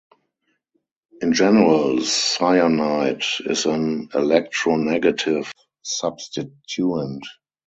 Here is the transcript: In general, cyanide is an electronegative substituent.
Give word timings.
In 1.21 1.31
general, 1.31 2.01
cyanide 2.01 3.21
is 3.45 3.67
an 3.67 4.07
electronegative 4.15 5.51
substituent. 5.85 7.21